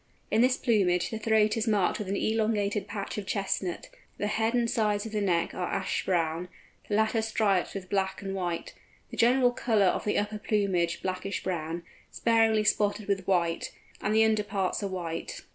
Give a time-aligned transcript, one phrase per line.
[0.31, 4.55] In this plumage the throat is marked with an elongated patch of chestnut; the head,
[4.55, 6.49] and sides of the neck are ash brown,
[6.89, 8.73] the latter striped with black and white,
[9.11, 14.25] the general colour of the upper plumage blackish brown, sparingly spotted with white, and the
[14.25, 15.43] under parts are white.